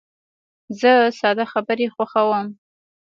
زه 0.79 0.93
ساده 1.19 1.45
خبرې 1.53 1.87
خوښوم. 1.95 2.47